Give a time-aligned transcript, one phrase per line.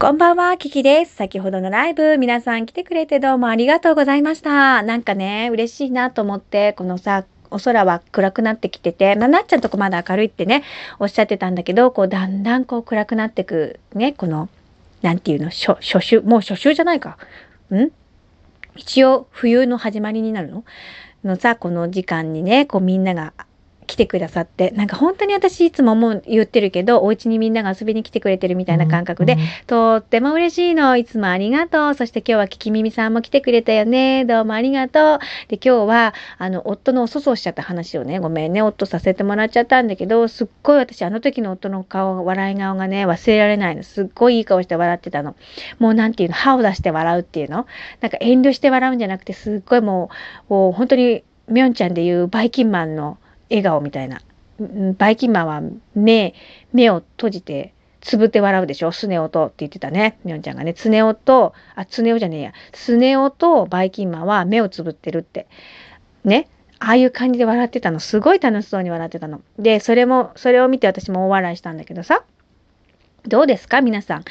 [0.00, 1.14] こんばんは、キキです。
[1.14, 4.82] 先ほどのライブ、皆さん来てくれてどうもありがとうございました。
[4.82, 10.62] なんかね、嬉しいなと思って、このさ、お空は暗くなってきてて、まあ、なっちゃんとこまだ明るいってね、
[11.00, 14.48] おっしゃってたんだけど、こう、だんだんこう暗くなってく、ね、この、
[15.02, 17.18] なんていうの、初、初秋、もう初秋じゃないか。
[17.70, 17.90] ん？
[18.76, 20.64] 一応、冬の始まりになるの？
[21.24, 23.34] のさ、この時間にね、こうみんなが
[23.90, 29.36] 来てくださって、なんか本当に私いつももう言ってるけど、お家にみんなが遊びに来てくれてるみたいな感覚で、
[29.66, 30.96] とっても嬉しいの。
[30.96, 31.94] いつもありがとう。
[31.94, 34.24] そして今日はキキミミさんも来てくれたよね。
[34.24, 35.18] どうもありがとう。
[35.48, 43.82] で、今日は、あの、夫のお粗相しちゃった話をね、ごめんね、夫させてもらっちゃったんだけど、すっごい私、あの時の夫の顔、笑い顔がね、忘れられないの。
[43.82, 45.34] すっごいいい顔して笑ってたの。
[45.80, 47.66] もうなんていうの、歯を出して笑うっていうの？
[48.00, 50.10] なんか遠慮して笑うんじゃなくて、すっごいも
[50.48, 53.18] う、もう本当に、みょんちゃんでいうバイキンマンの
[53.50, 54.20] 笑顔みたいな。
[54.98, 55.62] バイキンマンは
[55.94, 56.34] 目、
[56.72, 58.92] 目を閉じて、つぶって笑うでしょ？
[58.92, 60.18] スネ夫とって言ってたね。
[60.24, 60.74] みょんちゃんがね。
[60.74, 62.52] スネ夫と、あ、スネ夫じゃねえや。
[62.72, 65.46] スネ夫とバイキンマンは目をつぶってるって。
[66.24, 66.48] ね？
[66.78, 68.00] ああいう感じで笑ってたの。
[68.00, 69.42] すごい楽しそうに笑ってたの。
[69.58, 72.24] で、それも、それを見て私も大笑いしたんだけどさ。
[73.26, 74.24] どうですか皆さん？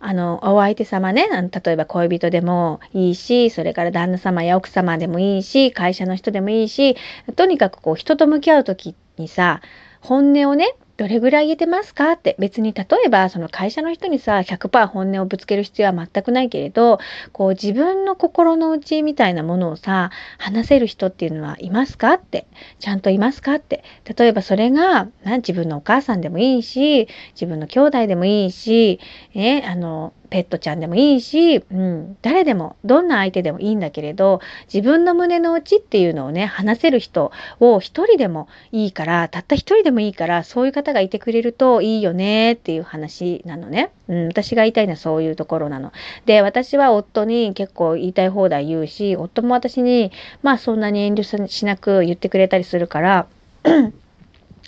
[0.00, 1.26] あの、お相手様ね、
[1.64, 6.96] 例えば恋人でもいいし、それから旦那様や奥様でもいいし、会社の人でもいいし、
[7.36, 9.62] とにかくこう人と向き合う時にさ、
[10.00, 12.12] 本音をね、どれぐらい言えてますか？
[12.12, 16.98] って別に例えばその会社の人にさ100%本音をぶつける必要は全くないけれど
[17.32, 22.14] こう自分の心の内みたいなものをさ話せる人っていうのはいますか？
[22.14, 22.46] って
[22.78, 23.54] ちゃんといますか？
[23.54, 23.82] って
[24.16, 29.00] 例えばそれがな自分のお母さんでもいいし自分の兄弟でもいいし、
[29.34, 45.92] えあのペットちゃんでもいいし、うん、誰でもどんな相手でもいいんだけれど自分の胸の内っていうのをね話せる人を一人でもいいからたった一人でもいいからそういう方がいてくれるといいよねっていう話なのね、うん、私が言いたいのはそういうところなの。
[46.26, 50.10] で私は夫に結構言いたい放題言うし夫も私に
[50.42, 53.28] まあそんなに遠慮しなく言ってくれたりするから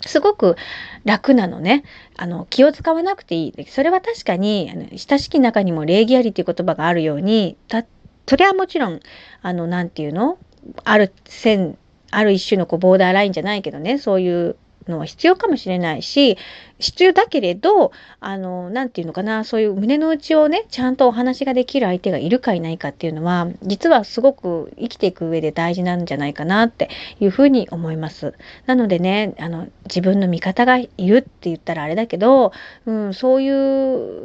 [0.07, 0.55] すごく
[1.05, 1.83] 楽なのね。
[2.15, 3.65] あの、気を使わなくていい。
[3.65, 7.85] それは確かに、あの親しき中にも礼儀ありっていう言葉があるように、た、
[8.27, 8.99] それはもちろん、
[9.41, 10.37] あの、なんて言うの？
[10.83, 11.77] ある線、
[12.11, 14.57] ある一種のこうボーダーラインじゃないけどね、そういう
[14.87, 16.37] のは必要かもしれないし、
[16.79, 26.89] 必要だけれど、あの、なんていうのかな、そういう胸の内をね、ちゃんとお話ができる相手がいるかいないかっていうのは、実はすごく生きていく上で大事なんじゃないかなって
[27.19, 28.33] いうふうに思います。
[28.65, 32.51] なのでね、あの、自分の味方がいるって言ったらあれだけど、
[32.85, 33.49] うん、そうい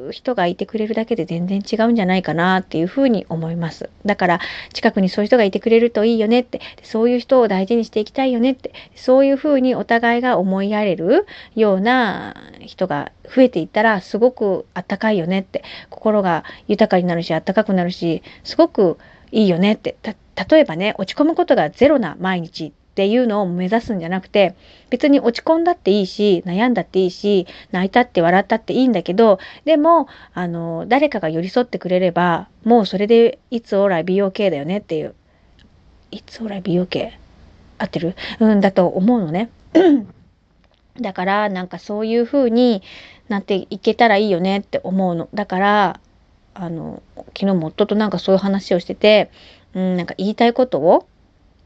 [0.09, 3.89] う人がいてくれるだけで全然違うんじゃないかなっていうふうに思います。
[4.05, 4.41] だから、
[4.75, 18.99] 近くにそういう人がいてくれるといいよねって、そういう人を大事にしていきたいよねって、そういうふうにお互いが思いやれるような人が増えていったらすごくあったかいよねって心が豊かになるしあったかくなるしすごく
[19.31, 19.97] いいよねって。
[20.51, 24.55] 例えばね落ち込むことがゼロな毎日っていうのを目指すんじゃなくて
[24.89, 35.15] 別に落ち込んだっていいし悩んだっていいし泣いたって笑ったっていいんだけどでもあの誰かが寄り添ってくれればもうそれでいつオーライ美容系だよねっていう。
[36.11, 37.19] いつオーライ美容系
[37.79, 38.15] 合ってる？
[38.41, 39.51] うんだと思うのね。
[41.01, 42.83] だからなんかそういう風に
[43.29, 45.29] なっていけたらいいよねって思うの。
[45.33, 46.01] だから
[46.55, 49.31] あの昨日も夫となんかそういう話をしてて、
[49.75, 51.07] うん、なんか言いたいことを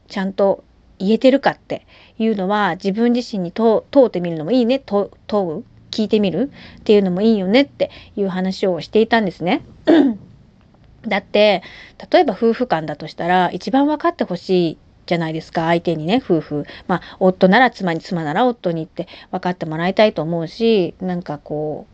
[0.07, 0.63] ちゃんと
[0.99, 1.85] 言えてるかって
[2.17, 9.63] いうのは自分自身に問うてみるのもいいね問う聞いてみるっていうのもいいよねっていう話をしていたんですね。
[11.07, 11.63] だって
[12.11, 15.65] 例えば夫婦間だとしたら一番分かってほしいじゃないですか。
[15.65, 16.65] 相手にね夫婦。
[16.87, 21.87] まあ夫なら妻に妻なら夫にって分かってもらいたいと思うしなんかこ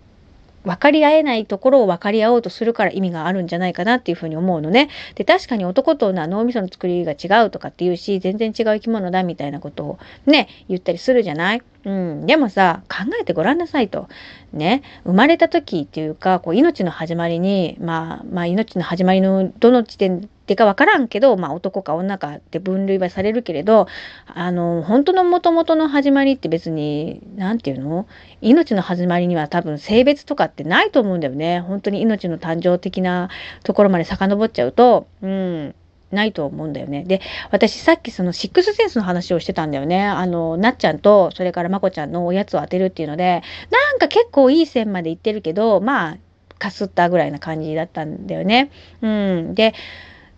[0.66, 4.90] う分かり合えないところを分かり合おうとするから意味があるんじゃないかなっていうふうに思うのね。
[5.16, 11.62] で確かに男と女は脳みその作りが違うとかっていうし全然違う生き物だみたいなことをね言ったりするじゃない？
[11.86, 14.08] うん、でもさ考えてごらんなさいと。
[14.54, 14.84] ね。
[15.04, 23.88] 生まれた時っていうかこう命の始まりに、まあ、まあ命の始まりのどの時点でか分からんけど、まあ、男か女かって分類はされるけれど
[24.28, 28.08] あの本当のもともとの始まりって別に何て言うの？
[28.42, 31.62] 命の始まりには多分性別とかってないと思うんだよね。
[31.62, 33.30] 本当に命の誕生的な
[33.64, 35.76] ところまで遡っちゃうと、うん、
[36.14, 37.04] ないと思うんだよね。
[37.04, 37.22] で、
[37.52, 40.04] 私さっきそのシックスセンスの話をしてたんだよね。
[40.04, 46.18] あの、なっちゃんと、それからまこちゃんのおやつを当てるっていうので、なんか結構いい線までいってるけど、まあ、
[46.60, 48.72] かすったぐらいな感じだったんだよね。
[49.02, 49.56] うん。
[49.56, 49.74] で、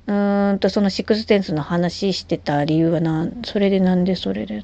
[0.07, 0.13] う
[0.53, 4.63] んとそのシックステンスの話してた理由はなそれでなんでそれで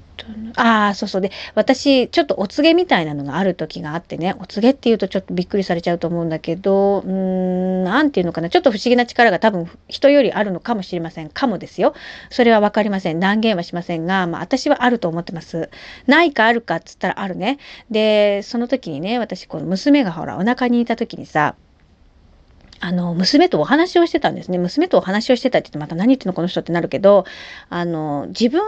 [0.55, 1.21] ああそうそう。
[1.21, 8.51] で私ちょっとお告げみたいなのがある時があってねお告げっていうとちょっとびっくりされちゃうと思うんだけどうん何て言うのかな？
[8.51, 11.29] ちょっと不思議な力が多分人よりあるのかもしれません。
[11.29, 11.95] かもですよ。
[12.29, 13.19] それは分かりません。
[13.19, 15.71] 断言はしませんが、まあ、私はあると思ってます。
[16.05, 17.57] ないかあるかっつったらあるね。
[17.89, 21.55] でその時にね私この娘がほらお腹にいた時にさ
[22.81, 24.57] あの、娘とお話をしてたんですね。
[24.57, 27.25] 娘とお話をしてたって言ってまた何言ってんのこの人ってなるけど、
[27.69, 28.61] あの、自分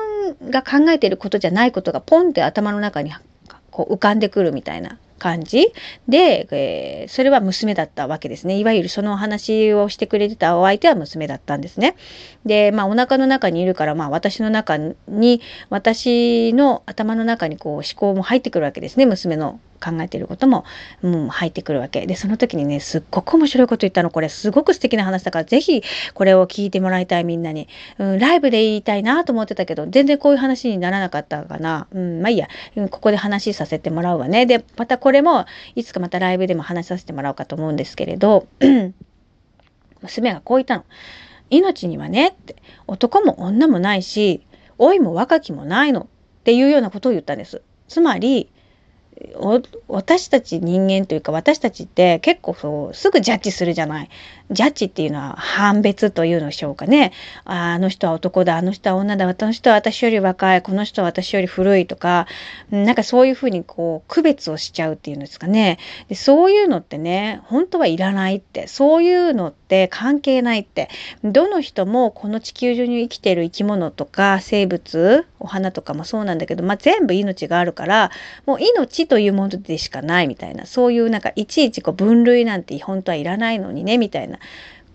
[0.51, 3.11] が考えていることじゃないことがポンって頭の中に
[3.71, 5.73] こう浮かんでくるみたいな感じ。
[6.07, 8.57] で、えー、それは娘だったわけですね。
[8.57, 11.95] いわゆるそのお話をしてくれてたお相手は娘だったんですね。
[12.45, 19.05] で、まあお腹の中にいるから、まあ私の中に、私の頭の中にこう思考も入ってくるわけですね。
[19.05, 20.63] 娘の考えていることも、
[21.01, 22.07] うん、入ってくるわけ。
[22.07, 24.09] でその時にねすっごく面白いこと言ったの。
[24.09, 25.83] これすごく素敵な話だから是非
[26.13, 27.67] これを聞いてもらいたいみんなに、
[27.97, 32.47] うん、ライブで言いたいなと思ってたけど全然こういう話にならなかったかな、うん、まあいいや、
[32.89, 34.45] ここで話させてもらうわね。
[34.45, 35.45] でまたこれも
[35.75, 38.47] いつかまたライブでも話させてもらおうかと思うんですけれど
[40.01, 40.85] 娘がこう言ったの。
[41.49, 42.55] 命にはねって
[42.87, 44.45] 男も女もないし
[44.79, 46.07] 老いも若きもないのっ
[46.45, 47.61] ていうようなことを言ったんです。
[47.89, 48.49] つまり
[49.89, 54.09] 私たち人間というか私たちって結構そうすぐジャッジするじゃない。
[54.53, 57.11] ジャッジっていうのは判別というのでしょうかね。
[57.45, 62.27] あの人は男だ、あの人は女だ、あの人は私より若い、この人は私より古いとか、
[62.71, 65.79] なんかそういうふうにこう区別をしちゃうっていうんですかね。
[66.09, 70.89] でそういうのってね、本当はいらないって、そういうのって関係ないって、
[71.23, 78.11] どの人もこの地球上に生きてる生き物とか生物、お花とかもそうなんだけど、まあ、全部命があるから、
[78.45, 84.39] もう命というものでしかないみたいな、そういうなんかいちいちこう分類なんて本当はいらないのにね、みたいな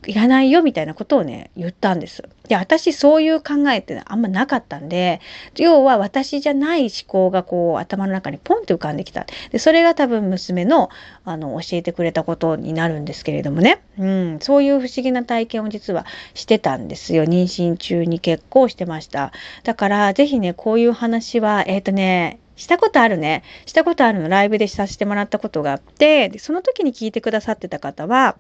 [0.07, 2.23] いらないよみたいなことをね言ったんです。
[2.49, 5.21] で私そういう考えってあんまなかったんで
[5.57, 10.89] 要は私じゃない思考がこう頭の中にポンって浮かんできたでそれが多分娘の
[11.25, 19.33] あの教えてくれたことになるんですけれどもね、うん、そういう不思議な体験を実はしてたんですよ妊娠中に結構してました
[19.65, 23.45] だから是非ねこういう話はえっ、ー、とねしたことあるね。
[23.67, 28.37] したことあるのライブでさせてもらったことがあって、その時に聞いてくださってた方は、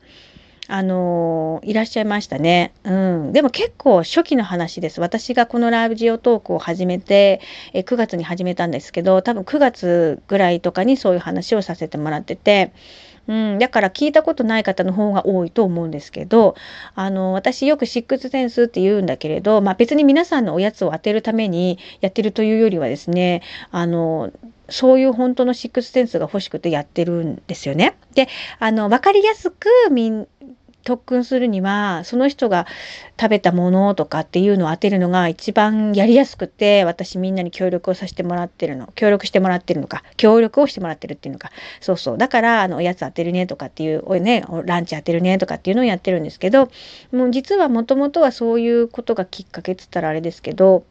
[0.71, 2.75] あのいらっしゃいましたね。
[2.85, 3.33] うん。
[3.33, 5.01] でも結構初期の話です。
[5.01, 7.41] 私がこのラジオトークを始めて、
[7.73, 12.73] え9月に始めたんですけど、多分9月ぐらいとかにそういう話をさせてもらってて、
[13.29, 16.55] うん、だから聞いたことない方の方が多いと思うんですけど、
[16.95, 24.31] あの、私よくシックスセンスって言うんだけれど、まあ別に皆さんのおやつを当てるためにやってるというよりはですね、あの、
[24.69, 27.97] そういう本当のシックスセンスが欲しくてやってるんですよね。
[28.15, 28.29] で、
[28.59, 30.29] あの、わかりやすくみん
[30.89, 32.67] 特訓するにはその人が
[33.21, 41.51] 食べたものとかっていうのを当てるのが一番やりやすくて私みんなに協力をさせてもらってるの協力してもらってるのか協力をしてもらってるっていうのか
[41.83, 46.71] そうそうだからあのおやつ当てるねとかっていうおねランチ当てるねとかっていうのをやってるんですけど
[47.13, 50.85] もう実はもともとはそういうことがきっかけっつったらあれですけど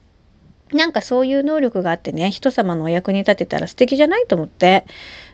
[0.74, 4.86] なんかそういう能力があってね人様のお役に立てたら素敵じゃないと思って。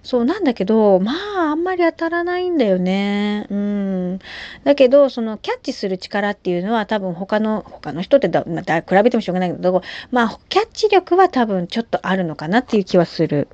[0.04, 3.48] そうなんだけどまああんまり当たらないんだよね。
[3.50, 4.20] うん。
[4.66, 9.82] だけどそのキャッチする力っていうのは多分他の他の人ってだ、まあ、比べてもしょうがないけど
[10.12, 13.48] まあキャッチ力は多分ちょっとあるのかなっていう気はする、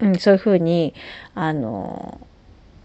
[0.00, 0.94] うん、そういうふうに
[1.34, 2.20] あの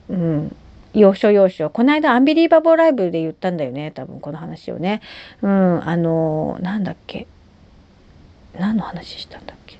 [0.09, 0.55] うん。
[0.93, 1.69] 要所要所。
[1.69, 5.01] この間アンビリーバボーライブで言ったんだよね多分この話をね。
[5.41, 7.27] うんあのなんだっけ。
[8.57, 9.77] 何の話したんだっけ？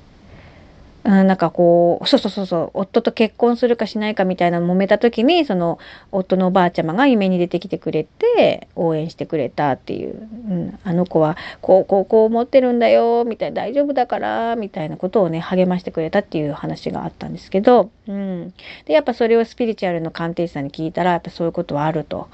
[1.05, 5.79] うん、なんかこうそうそうそうそう夫と結婚するかしないかみたいな揉めた時にその
[6.11, 18.53] 夫のおばあちゃまが夢に出てきてくれて応援してくれたっていう、うん、あの子はこうこうこう思ってるんだよみたいな大丈夫だからみたいなことをね励ましてくれたっていう話があったんですけど、うん、
[18.85, 22.27] でやっぱそれをスピリチュアルの鑑定士さんに聞いたらやっぱそういうことはあると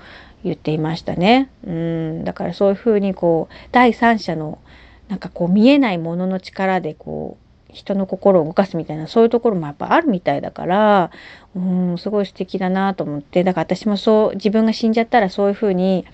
[0.44, 1.50] 言っていましたね。
[1.66, 4.58] うん、だからそういうふうにこう第三者の
[5.08, 7.38] なんかこう見えないものの力でこ
[7.70, 11.12] う人の心を動かすみたいなそういうところもやっぱあるみたいだから
[11.56, 16.06] うんすごい素敵だなと思ってだから私もそう自分が死んじゃったらそういうふうに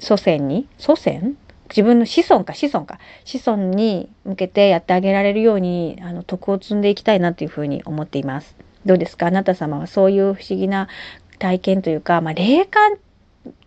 [0.00, 1.36] 祖先に祖先？
[1.70, 2.98] 自分の子孫か子孫か。
[3.24, 8.56] 子孫に向けてやってあげられるようにあの徳を積んでいきたいなというふうに思っています。
[8.86, 9.26] どうですか？
[9.26, 10.88] あなた様はそういう不思議な
[11.38, 12.96] 体験というか、まあ、霊感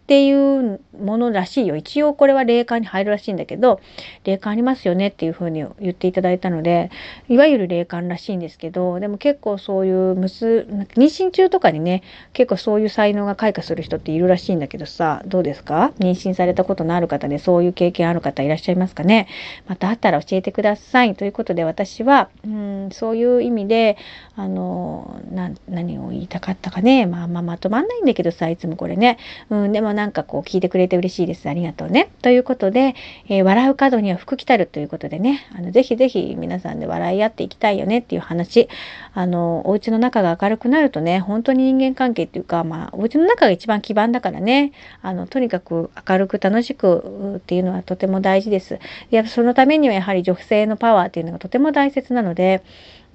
[0.04, 1.78] っていうものらしいよ。
[1.78, 3.80] 一応これは霊感に入るらしいんだけど、
[4.26, 6.92] 霊感ありますよねっていうふうに言っていただいたので、
[7.30, 12.04] いわゆる霊感らしいんですけど、でも結構そういうむす、妊娠中とかにね、
[12.34, 15.94] 結構そういう才能が開花する人っているらしいんだけどさ、どうですか？
[16.00, 19.28] 妊娠されたことのある方でそういう経験ある方いらっしゃいますかね？
[19.68, 21.16] またあったら教えてください。
[21.16, 23.98] ということで私は、うん、そういう意味で、
[24.36, 25.22] あの、
[25.70, 27.06] 何を言いたかったかね。
[27.06, 29.18] まあまあまとまんないんだけどさ、いつもこれね。
[29.50, 31.50] うん、でもなんかこう聞いてくれて嬉しいです。
[31.50, 32.12] ありがとうね。
[32.22, 32.96] ということで、
[33.28, 38.70] えー、笑う角には福来たるということでね、あのぜひぜひ皆さんで笑い合っていきたいよねっていう話。
[39.14, 44.72] あの、お家の中が明るくなるとね、本当に人間関係っていうか、まあ、お家の中が一番基盤だからね、
[45.02, 48.80] あの、とにかく明るく楽しくっていうのはとても大事です。
[49.12, 52.64] いや、そのためにはやはり女性のパワーっていうのがとても大切なので、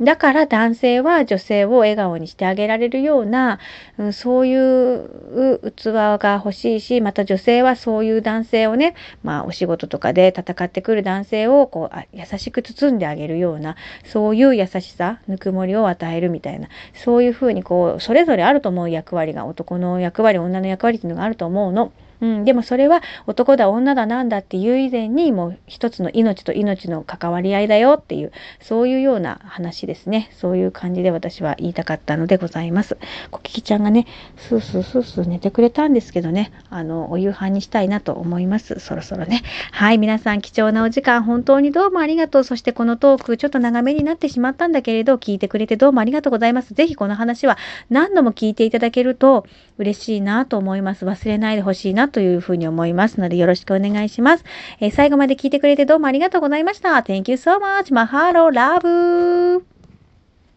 [0.00, 3.58] だから男性は女性を笑顔にしてあげられるような、
[3.96, 5.84] うん、そういう器
[6.18, 21.92] が欲しいし、また女性はそういう男性をね、まあお仕事とかで戦ってくる男性をこう優しく包んであげるような、そういう優しさ、ぬくもりを与えるみたいな、そういうふうにこう、それぞれあると思う役割が、男の役割、女の役割っていうのがあると思うの。
[22.20, 30.30] うん、でもそれは男だ女だなんだっていう以前にもう一つの命と命の関わり合いだよっていうそういうような話ですね。
[30.32, 32.96] そういう感じで私は言いたかったのでございます。
[33.30, 34.06] コキキちゃんがね
[34.36, 36.52] スースースースー寝てくれたんですけどね。
[36.70, 38.78] あのお夕飯にしたいなと思います。
[38.80, 39.42] そろそろね。
[39.72, 42.44] はい皆さん貴重なお時間本当にどうもありがとう。
[42.44, 46.74] そしてこのトークちょっと長めになってしまったんだけれど聞いてくれてどうもありがとうございます。
[46.74, 47.58] ぜひこの話は
[47.90, 49.46] 何度も聞いていただけると
[49.78, 51.04] 嬉しいなと思います。
[51.04, 54.44] 忘れないでほしいなというふうに思いますのでよろしくお願いします。
[54.80, 56.90] えー、最後まで聞いてくれてどうもありがとうございました。
[56.90, 57.92] Thank you so much.
[57.92, 58.50] Mahalo.
[58.50, 59.75] Love.